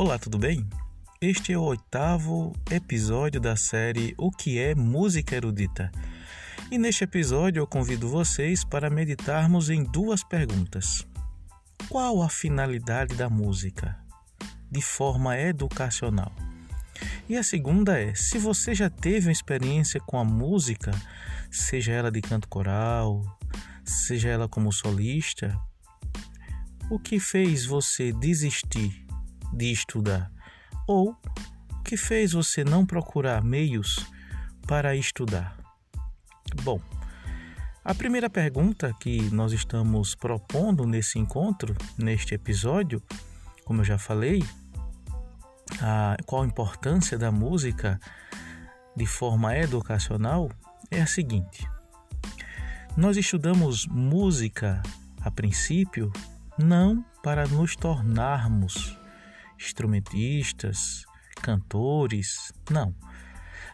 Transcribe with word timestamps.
Olá, 0.00 0.16
tudo 0.16 0.38
bem? 0.38 0.64
Este 1.20 1.52
é 1.52 1.58
o 1.58 1.62
oitavo 1.62 2.52
episódio 2.70 3.40
da 3.40 3.56
série 3.56 4.14
O 4.16 4.30
que 4.30 4.56
é 4.56 4.72
Música 4.72 5.34
Erudita. 5.34 5.90
E 6.70 6.78
neste 6.78 7.02
episódio 7.02 7.58
eu 7.58 7.66
convido 7.66 8.08
vocês 8.08 8.62
para 8.62 8.88
meditarmos 8.88 9.70
em 9.70 9.82
duas 9.82 10.22
perguntas. 10.22 11.04
Qual 11.88 12.22
a 12.22 12.28
finalidade 12.28 13.16
da 13.16 13.28
música? 13.28 13.98
De 14.70 14.80
forma 14.80 15.36
educacional. 15.36 16.32
E 17.28 17.36
a 17.36 17.42
segunda 17.42 17.98
é: 17.98 18.14
se 18.14 18.38
você 18.38 18.76
já 18.76 18.88
teve 18.88 19.26
uma 19.26 19.32
experiência 19.32 19.98
com 19.98 20.16
a 20.16 20.24
música, 20.24 20.92
seja 21.50 21.90
ela 21.90 22.12
de 22.12 22.22
canto 22.22 22.46
coral, 22.46 23.36
seja 23.84 24.28
ela 24.28 24.48
como 24.48 24.72
solista, 24.72 25.60
o 26.88 27.00
que 27.00 27.18
fez 27.18 27.66
você 27.66 28.12
desistir 28.12 29.07
de 29.58 29.70
estudar? 29.70 30.30
Ou 30.86 31.10
o 31.10 31.82
que 31.82 31.96
fez 31.96 32.32
você 32.32 32.64
não 32.64 32.86
procurar 32.86 33.42
meios 33.42 34.06
para 34.66 34.96
estudar? 34.96 35.56
Bom, 36.62 36.80
a 37.84 37.94
primeira 37.94 38.30
pergunta 38.30 38.94
que 39.00 39.30
nós 39.30 39.52
estamos 39.52 40.14
propondo 40.14 40.86
nesse 40.86 41.18
encontro, 41.18 41.76
neste 41.98 42.34
episódio, 42.34 43.02
como 43.64 43.80
eu 43.80 43.84
já 43.84 43.98
falei, 43.98 44.42
a, 45.80 46.16
qual 46.24 46.42
a 46.42 46.46
importância 46.46 47.18
da 47.18 47.30
música 47.30 48.00
de 48.98 49.06
forma 49.06 49.56
educacional, 49.56 50.50
é 50.90 51.00
a 51.00 51.06
seguinte: 51.06 51.68
nós 52.96 53.16
estudamos 53.16 53.86
música 53.86 54.82
a 55.20 55.30
princípio 55.30 56.12
não 56.58 57.04
para 57.22 57.46
nos 57.46 57.76
tornarmos 57.76 58.98
instrumentistas, 59.58 61.04
cantores, 61.42 62.52
não. 62.70 62.94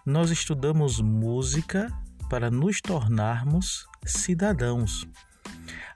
Nós 0.05 0.31
estudamos 0.31 1.01
música 1.01 1.89
para 2.29 2.51
nos 2.51 2.81
tornarmos 2.81 3.87
cidadãos. 4.05 5.07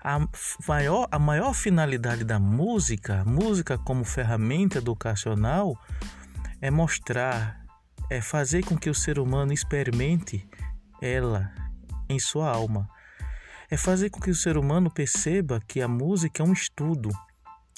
A 0.03 0.21
maior, 0.67 1.09
a 1.11 1.19
maior 1.19 1.53
finalidade 1.55 2.25
da 2.25 2.39
música, 2.39 3.25
música 3.25 3.77
como 3.77 4.05
ferramenta 4.05 4.79
educacional, 4.79 5.77
é 6.61 6.71
mostrar, 6.71 7.61
é 8.09 8.21
fazer 8.21 8.65
com 8.65 8.77
que 8.77 8.89
o 8.89 8.95
ser 8.95 9.19
humano 9.19 9.53
experimente 9.53 10.49
ela 11.03 11.53
em 12.09 12.19
sua 12.19 12.51
alma. 12.51 12.89
É 13.71 13.77
fazer 13.77 14.11
com 14.11 14.21
que 14.21 14.31
o 14.31 14.35
ser 14.35 14.57
humano 14.57 14.91
perceba 14.91 15.61
que 15.67 15.81
a 15.81 15.89
música 15.89 16.43
é 16.43 16.47
um 16.47 16.53
estudo, 16.53 17.11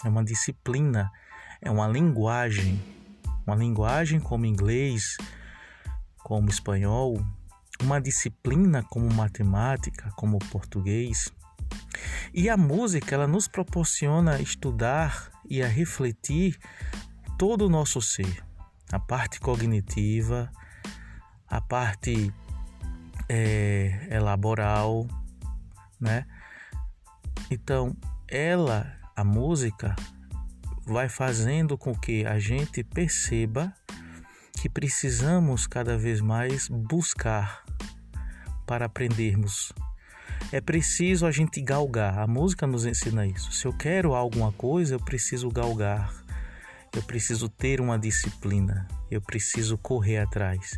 é 0.04 0.08
uma 0.08 0.24
disciplina, 0.24 1.10
é 1.62 1.70
uma 1.70 1.86
linguagem, 1.86 2.80
uma 3.46 3.54
linguagem 3.54 4.18
como 4.18 4.46
inglês, 4.46 5.16
como 6.18 6.48
espanhol, 6.48 7.22
uma 7.82 8.00
disciplina 8.00 8.82
como 8.82 9.12
matemática, 9.12 10.10
como 10.16 10.38
português. 10.38 11.32
E 12.32 12.48
a 12.48 12.56
música, 12.56 13.14
ela 13.14 13.26
nos 13.26 13.48
proporciona 13.48 14.40
estudar 14.40 15.30
e 15.48 15.62
a 15.62 15.66
refletir 15.66 16.58
todo 17.36 17.66
o 17.66 17.70
nosso 17.70 18.00
ser, 18.00 18.44
a 18.92 18.98
parte 18.98 19.40
cognitiva, 19.40 20.50
a 21.48 21.60
parte 21.60 22.32
é, 23.28 24.18
laboral, 24.20 25.06
né? 26.00 26.24
Então, 27.50 27.96
ela, 28.28 28.92
a 29.16 29.24
música, 29.24 29.96
vai 30.90 31.08
fazendo 31.08 31.78
com 31.78 31.94
que 31.94 32.26
a 32.26 32.38
gente 32.38 32.82
perceba 32.82 33.72
que 34.60 34.68
precisamos 34.68 35.66
cada 35.66 35.96
vez 35.96 36.20
mais 36.20 36.68
buscar 36.68 37.64
para 38.66 38.86
aprendermos. 38.86 39.72
É 40.52 40.60
preciso 40.60 41.26
a 41.26 41.30
gente 41.30 41.60
galgar. 41.60 42.18
A 42.18 42.26
música 42.26 42.66
nos 42.66 42.84
ensina 42.84 43.24
isso. 43.24 43.52
Se 43.52 43.66
eu 43.66 43.72
quero 43.72 44.14
alguma 44.14 44.50
coisa, 44.52 44.96
eu 44.96 45.00
preciso 45.00 45.48
galgar. 45.48 46.12
Eu 46.92 47.02
preciso 47.02 47.48
ter 47.48 47.80
uma 47.80 47.96
disciplina. 47.96 48.88
Eu 49.08 49.20
preciso 49.20 49.78
correr 49.78 50.18
atrás. 50.18 50.76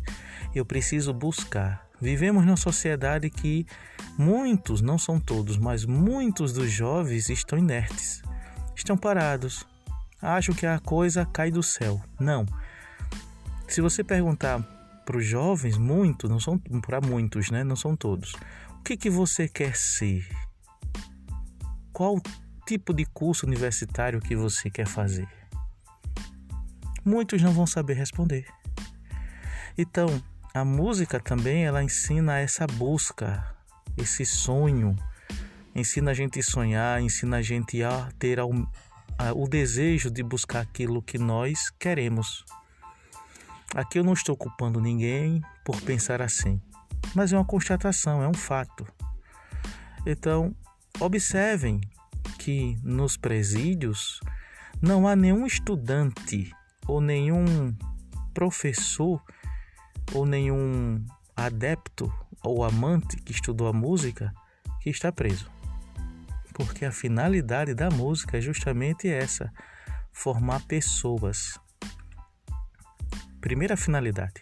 Eu 0.53 0.63
preciso 0.63 1.11
buscar. 1.11 1.87
Vivemos 1.99 2.45
numa 2.45 2.57
sociedade 2.57 3.29
que 3.31 3.65
muitos, 4.17 4.79
não 4.79 4.99
são 4.99 5.19
todos, 5.19 5.57
mas 5.57 5.85
muitos 5.85 6.53
dos 6.53 6.69
jovens 6.69 7.29
estão 7.29 7.57
inertes, 7.57 8.21
estão 8.75 8.97
parados, 8.97 9.65
acham 10.23 10.55
que 10.55 10.65
a 10.65 10.79
coisa 10.79 11.25
cai 11.25 11.51
do 11.51 11.61
céu. 11.61 12.01
Não. 12.17 12.45
Se 13.67 13.81
você 13.81 14.03
perguntar 14.03 14.61
para 15.05 15.17
os 15.17 15.25
jovens, 15.25 15.77
muito, 15.77 16.29
não 16.29 16.39
são 16.39 16.57
para 16.57 17.01
muitos, 17.01 17.51
né? 17.51 17.63
Não 17.63 17.75
são 17.75 17.95
todos. 17.95 18.33
O 18.79 18.83
que 18.83 18.95
que 18.95 19.09
você 19.09 19.49
quer 19.49 19.75
ser? 19.75 20.25
Qual 21.91 22.21
tipo 22.65 22.93
de 22.93 23.05
curso 23.05 23.45
universitário 23.45 24.21
que 24.21 24.35
você 24.35 24.69
quer 24.69 24.87
fazer? 24.87 25.27
Muitos 27.03 27.41
não 27.41 27.51
vão 27.51 27.67
saber 27.67 27.95
responder. 27.95 28.45
Então, 29.77 30.07
a 30.53 30.63
música 30.63 31.19
também 31.19 31.65
ela 31.65 31.83
ensina 31.83 32.39
essa 32.39 32.65
busca, 32.65 33.43
esse 33.97 34.25
sonho, 34.25 34.95
ensina 35.75 36.11
a 36.11 36.13
gente 36.13 36.39
a 36.39 36.43
sonhar, 36.43 37.01
ensina 37.01 37.37
a 37.37 37.41
gente 37.41 37.83
a 37.83 38.09
ter 38.17 38.39
o 39.35 39.47
desejo 39.47 40.09
de 40.09 40.23
buscar 40.23 40.61
aquilo 40.61 41.01
que 41.01 41.17
nós 41.17 41.69
queremos. 41.79 42.43
Aqui 43.75 43.99
eu 43.99 44.03
não 44.03 44.13
estou 44.13 44.35
culpando 44.35 44.79
ninguém 44.79 45.41
por 45.65 45.81
pensar 45.81 46.21
assim, 46.21 46.61
mas 47.15 47.33
é 47.33 47.37
uma 47.37 47.45
constatação, 47.45 48.21
é 48.21 48.27
um 48.27 48.33
fato. 48.33 48.85
Então, 50.05 50.55
observem 50.99 51.81
que 52.37 52.77
nos 52.83 53.17
presídios 53.17 54.19
não 54.81 55.07
há 55.07 55.15
nenhum 55.15 55.45
estudante 55.45 56.51
ou 56.87 56.99
nenhum 56.99 57.75
professor 58.33 59.21
ou 60.13 60.25
nenhum 60.25 61.05
adepto 61.35 62.13
ou 62.43 62.63
amante 62.63 63.17
que 63.17 63.31
estudou 63.31 63.67
a 63.67 63.73
música 63.73 64.33
que 64.81 64.89
está 64.89 65.11
preso 65.11 65.49
porque 66.53 66.85
a 66.85 66.91
finalidade 66.91 67.73
da 67.73 67.89
música 67.89 68.37
é 68.37 68.41
justamente 68.41 69.07
essa: 69.07 69.51
formar 70.11 70.61
pessoas. 70.61 71.59
Primeira 73.41 73.75
finalidade. 73.75 74.39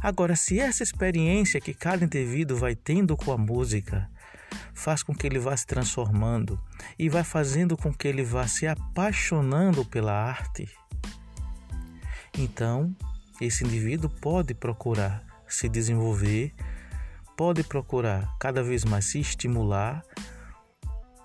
Agora, 0.00 0.36
se 0.36 0.60
essa 0.60 0.82
experiência 0.82 1.60
que 1.60 1.74
cada 1.74 2.04
indivíduo 2.04 2.56
vai 2.56 2.76
tendo 2.76 3.16
com 3.16 3.32
a 3.32 3.38
música 3.38 4.08
faz 4.72 5.02
com 5.02 5.14
que 5.14 5.26
ele 5.26 5.38
vá 5.38 5.56
se 5.56 5.66
transformando 5.66 6.60
e 6.98 7.08
vai 7.08 7.24
fazendo 7.24 7.76
com 7.76 7.92
que 7.92 8.06
ele 8.06 8.22
vá 8.22 8.46
se 8.46 8.66
apaixonando 8.66 9.84
pela 9.84 10.12
arte, 10.12 10.68
então 12.38 12.94
esse 13.40 13.64
indivíduo 13.64 14.08
pode 14.08 14.54
procurar 14.54 15.24
se 15.48 15.68
desenvolver, 15.68 16.54
pode 17.36 17.62
procurar 17.64 18.36
cada 18.38 18.62
vez 18.62 18.84
mais 18.84 19.06
se 19.06 19.18
estimular 19.20 20.02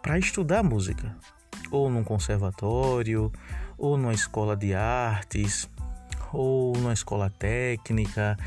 para 0.05 0.19
estudar 0.19 0.61
música, 0.61 1.17
ou 1.71 1.89
num 1.89 2.03
conservatório, 2.03 3.33
ou 3.75 3.97
numa 3.97 4.13
escola 4.13 4.55
de 4.55 4.71
artes, 4.71 5.67
ou 6.31 6.77
numa 6.77 6.93
escola 6.93 7.27
técnica, 7.27 8.38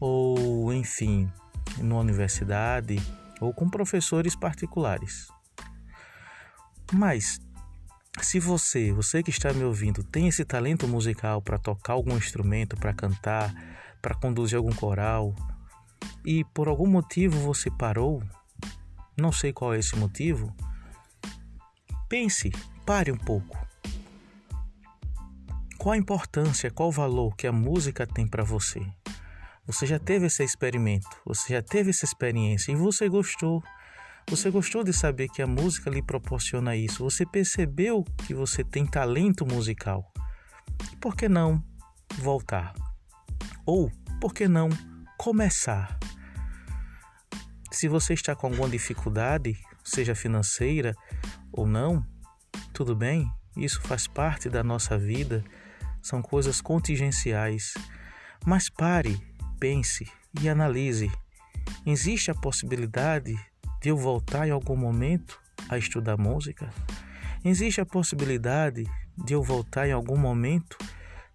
ou 0.00 0.72
enfim, 0.72 1.30
numa 1.78 2.00
universidade, 2.00 3.00
ou 3.40 3.54
com 3.54 3.70
professores 3.70 4.34
particulares. 4.34 5.28
Mas 6.92 7.40
se 8.20 8.40
você, 8.40 8.90
você 8.90 9.22
que 9.22 9.30
está 9.30 9.52
me 9.52 9.62
ouvindo, 9.62 10.02
tem 10.02 10.26
esse 10.26 10.44
talento 10.44 10.88
musical 10.88 11.40
para 11.40 11.56
tocar 11.56 11.92
algum 11.92 12.16
instrumento, 12.16 12.76
para 12.76 12.92
cantar, 12.92 13.54
para 14.02 14.16
conduzir 14.16 14.56
algum 14.56 14.74
coral, 14.74 15.36
e 16.24 16.42
por 16.46 16.66
algum 16.66 16.88
motivo 16.88 17.38
você 17.38 17.70
parou, 17.70 18.20
não 19.16 19.30
sei 19.30 19.52
qual 19.52 19.72
é 19.72 19.78
esse 19.78 19.94
motivo, 19.94 20.52
Pense, 22.08 22.52
pare 22.84 23.10
um 23.10 23.16
pouco. 23.16 23.58
Qual 25.76 25.92
a 25.92 25.96
importância, 25.96 26.70
qual 26.70 26.88
o 26.88 26.92
valor 26.92 27.34
que 27.34 27.48
a 27.48 27.52
música 27.52 28.06
tem 28.06 28.28
para 28.28 28.44
você? 28.44 28.80
Você 29.66 29.86
já 29.86 29.98
teve 29.98 30.26
esse 30.26 30.44
experimento, 30.44 31.08
você 31.24 31.54
já 31.54 31.62
teve 31.62 31.90
essa 31.90 32.04
experiência 32.04 32.70
e 32.70 32.76
você 32.76 33.08
gostou. 33.08 33.60
Você 34.28 34.50
gostou 34.50 34.84
de 34.84 34.92
saber 34.92 35.28
que 35.28 35.42
a 35.42 35.46
música 35.48 35.90
lhe 35.90 36.00
proporciona 36.00 36.76
isso? 36.76 37.02
Você 37.02 37.26
percebeu 37.26 38.04
que 38.24 38.32
você 38.32 38.62
tem 38.62 38.86
talento 38.86 39.44
musical? 39.44 40.08
Por 41.00 41.16
que 41.16 41.28
não 41.28 41.60
voltar? 42.18 42.72
Ou 43.64 43.90
por 44.20 44.32
que 44.32 44.46
não 44.46 44.68
começar? 45.18 45.98
Se 47.72 47.88
você 47.88 48.14
está 48.14 48.36
com 48.36 48.46
alguma 48.46 48.68
dificuldade, 48.68 49.56
seja 49.84 50.14
financeira 50.14 50.94
ou 51.56 51.66
não, 51.66 52.04
tudo 52.72 52.94
bem, 52.94 53.28
isso 53.56 53.80
faz 53.80 54.06
parte 54.06 54.48
da 54.48 54.62
nossa 54.62 54.98
vida. 54.98 55.42
são 56.02 56.22
coisas 56.22 56.60
contingenciais. 56.60 57.74
Mas 58.44 58.68
pare, 58.68 59.20
pense 59.58 60.06
e 60.40 60.48
analise. 60.48 61.10
Existe 61.84 62.30
a 62.30 62.34
possibilidade 62.34 63.34
de 63.82 63.88
eu 63.88 63.96
voltar 63.96 64.46
em 64.46 64.52
algum 64.52 64.76
momento 64.76 65.40
a 65.68 65.76
estudar 65.76 66.16
música? 66.16 66.70
Existe 67.44 67.80
a 67.80 67.86
possibilidade 67.86 68.84
de 69.16 69.32
eu 69.32 69.42
voltar 69.42 69.88
em 69.88 69.92
algum 69.92 70.16
momento 70.16 70.76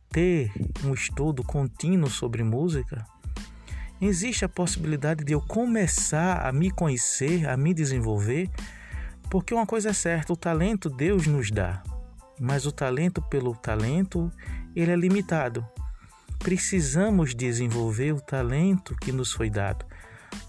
ter 0.09 0.51
um 0.85 0.93
estudo 0.93 1.43
contínuo 1.43 2.09
sobre 2.09 2.43
música? 2.43 3.05
Existe 3.99 4.45
a 4.45 4.49
possibilidade 4.49 5.23
de 5.23 5.33
eu 5.33 5.41
começar 5.41 6.45
a 6.47 6.51
me 6.51 6.71
conhecer, 6.71 7.47
a 7.49 7.57
me 7.57 7.73
desenvolver? 7.73 8.49
Porque 9.31 9.53
uma 9.53 9.65
coisa 9.65 9.91
é 9.91 9.93
certa, 9.93 10.33
o 10.33 10.35
talento 10.35 10.89
Deus 10.89 11.25
nos 11.25 11.49
dá, 11.49 11.81
mas 12.37 12.65
o 12.65 12.71
talento 12.71 13.21
pelo 13.21 13.55
talento, 13.55 14.29
ele 14.75 14.91
é 14.91 14.95
limitado. 14.97 15.65
Precisamos 16.37 17.33
desenvolver 17.33 18.11
o 18.11 18.19
talento 18.19 18.93
que 18.97 19.09
nos 19.13 19.31
foi 19.31 19.49
dado 19.49 19.85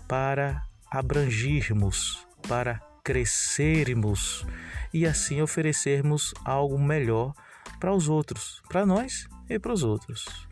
para 0.09 0.67
abrangirmos, 0.91 2.27
para 2.49 2.81
crescermos 3.05 4.45
e 4.93 5.07
assim 5.07 5.41
oferecermos 5.41 6.35
algo 6.45 6.77
melhor 6.77 7.35
para 7.79 7.95
os 7.95 8.09
outros, 8.09 8.61
para 8.69 8.85
nós 8.85 9.29
e 9.49 9.61
para 9.61 9.73
os 9.73 9.85
outros. 9.85 10.49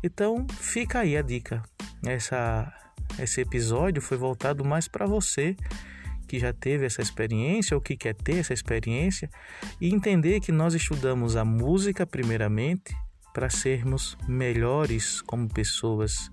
Então, 0.00 0.46
fica 0.60 1.00
aí 1.00 1.16
a 1.16 1.22
dica. 1.22 1.60
Essa, 2.06 2.72
esse 3.18 3.40
episódio 3.40 4.00
foi 4.00 4.16
voltado 4.16 4.64
mais 4.64 4.86
para 4.86 5.06
você 5.06 5.56
que 6.26 6.38
já 6.38 6.52
teve 6.52 6.86
essa 6.86 7.02
experiência 7.02 7.76
ou 7.76 7.80
que 7.80 7.96
quer 7.96 8.14
ter 8.14 8.38
essa 8.38 8.52
experiência 8.52 9.30
e 9.80 9.94
entender 9.94 10.40
que 10.40 10.52
nós 10.52 10.74
estudamos 10.74 11.36
a 11.36 11.44
música 11.44 12.06
primeiramente 12.06 12.94
para 13.32 13.50
sermos 13.50 14.16
melhores 14.28 15.20
como 15.22 15.48
pessoas 15.48 16.30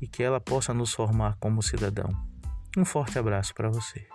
e 0.00 0.06
que 0.06 0.22
ela 0.22 0.40
possa 0.40 0.74
nos 0.74 0.92
formar 0.92 1.36
como 1.40 1.62
cidadão. 1.62 2.10
Um 2.76 2.84
forte 2.84 3.18
abraço 3.18 3.54
para 3.54 3.70
você. 3.70 4.06